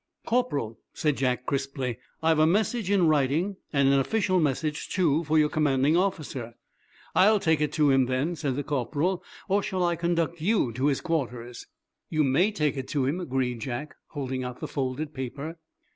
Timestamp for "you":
10.41-10.73, 12.09-12.23